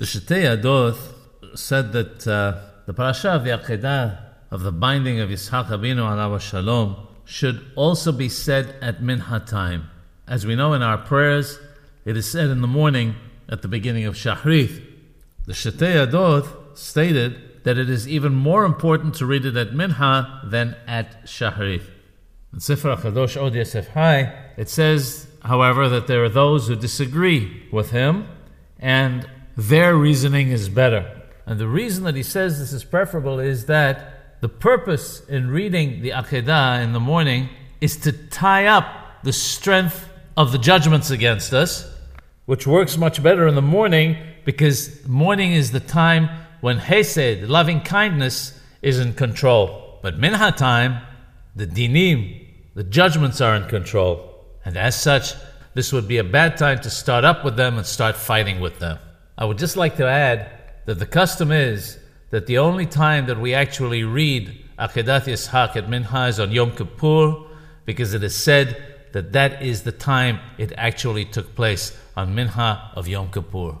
The 0.00 0.06
Shetei 0.06 0.58
Adoth 0.58 1.12
said 1.58 1.92
that 1.92 2.26
uh, 2.26 2.58
the 2.86 2.94
parasha 2.94 3.32
of 3.32 3.44
the 3.44 4.18
of 4.50 4.62
the 4.62 4.72
binding 4.72 5.20
of 5.20 5.28
Yitzhak 5.28 5.66
Abinu 5.66 5.98
alav 5.98 6.40
shalom, 6.40 7.06
should 7.26 7.70
also 7.76 8.10
be 8.10 8.30
said 8.30 8.74
at 8.80 9.02
minha 9.02 9.40
time. 9.40 9.90
As 10.26 10.46
we 10.46 10.56
know 10.56 10.72
in 10.72 10.80
our 10.80 10.96
prayers, 10.96 11.58
it 12.06 12.16
is 12.16 12.24
said 12.24 12.48
in 12.48 12.62
the 12.62 12.66
morning 12.66 13.14
at 13.46 13.60
the 13.60 13.68
beginning 13.68 14.06
of 14.06 14.14
Shahrit. 14.14 14.82
The 15.44 15.52
Shetei 15.52 16.08
Adoth 16.08 16.78
stated 16.78 17.64
that 17.64 17.76
it 17.76 17.90
is 17.90 18.08
even 18.08 18.32
more 18.34 18.64
important 18.64 19.16
to 19.16 19.26
read 19.26 19.44
it 19.44 19.58
at 19.58 19.74
minha 19.74 20.40
than 20.46 20.76
at 20.86 21.26
Shahrit. 21.26 21.82
In 22.54 22.60
Sefer 22.60 22.96
HaKadosh 22.96 23.38
Od 23.38 23.54
Yosef 23.54 23.88
Hai, 23.88 24.32
it 24.56 24.70
says, 24.70 25.26
however, 25.42 25.90
that 25.90 26.06
there 26.06 26.24
are 26.24 26.30
those 26.30 26.68
who 26.68 26.74
disagree 26.74 27.68
with 27.70 27.90
him, 27.90 28.26
and 28.78 29.28
their 29.68 29.94
reasoning 29.94 30.50
is 30.50 30.70
better. 30.70 31.20
And 31.44 31.58
the 31.58 31.68
reason 31.68 32.04
that 32.04 32.16
he 32.16 32.22
says 32.22 32.58
this 32.58 32.72
is 32.72 32.82
preferable 32.82 33.38
is 33.38 33.66
that 33.66 34.40
the 34.40 34.48
purpose 34.48 35.20
in 35.28 35.50
reading 35.50 36.00
the 36.00 36.10
Akedah 36.10 36.82
in 36.82 36.94
the 36.94 37.00
morning 37.00 37.50
is 37.80 37.98
to 37.98 38.12
tie 38.12 38.66
up 38.66 39.22
the 39.22 39.34
strength 39.34 40.08
of 40.34 40.52
the 40.52 40.58
judgments 40.58 41.10
against 41.10 41.52
us, 41.52 41.92
which 42.46 42.66
works 42.66 42.96
much 42.96 43.22
better 43.22 43.46
in 43.46 43.54
the 43.54 43.60
morning 43.60 44.16
because 44.46 45.06
morning 45.06 45.52
is 45.52 45.72
the 45.72 45.80
time 45.80 46.30
when 46.62 46.78
Hesed, 46.78 47.42
loving 47.42 47.82
kindness, 47.82 48.58
is 48.80 48.98
in 48.98 49.12
control. 49.12 49.98
But 50.00 50.18
Minha 50.18 50.52
time, 50.52 51.02
the 51.54 51.66
dinim, 51.66 52.46
the 52.74 52.84
judgments 52.84 53.42
are 53.42 53.54
in 53.56 53.68
control. 53.68 54.46
And 54.64 54.78
as 54.78 54.98
such, 54.98 55.34
this 55.74 55.92
would 55.92 56.08
be 56.08 56.16
a 56.16 56.24
bad 56.24 56.56
time 56.56 56.80
to 56.80 56.90
start 56.90 57.26
up 57.26 57.44
with 57.44 57.56
them 57.56 57.76
and 57.76 57.86
start 57.86 58.16
fighting 58.16 58.60
with 58.60 58.78
them. 58.78 58.98
I 59.40 59.46
would 59.46 59.56
just 59.56 59.78
like 59.78 59.96
to 59.96 60.06
add 60.06 60.50
that 60.84 60.98
the 60.98 61.06
custom 61.06 61.50
is 61.50 61.98
that 62.28 62.46
the 62.46 62.58
only 62.58 62.84
time 62.84 63.24
that 63.26 63.40
we 63.40 63.54
actually 63.54 64.04
read 64.04 64.66
Akedat 64.78 65.24
Yitzhak 65.24 65.76
at 65.76 65.88
Minha 65.88 66.26
is 66.26 66.38
on 66.38 66.52
Yom 66.52 66.72
Kippur, 66.72 67.46
because 67.86 68.12
it 68.12 68.22
is 68.22 68.36
said 68.36 68.76
that 69.12 69.32
that 69.32 69.62
is 69.62 69.82
the 69.82 69.92
time 69.92 70.40
it 70.58 70.72
actually 70.76 71.24
took 71.24 71.54
place 71.54 71.98
on 72.18 72.34
Minha 72.34 72.92
of 72.94 73.08
Yom 73.08 73.30
Kippur. 73.30 73.78